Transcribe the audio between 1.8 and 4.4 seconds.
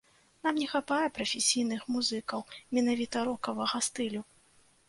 музыкаў менавіта рокавага стылю.